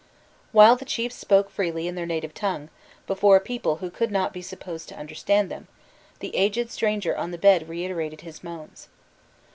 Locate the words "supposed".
4.41-4.89